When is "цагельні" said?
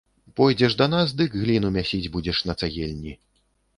2.63-3.13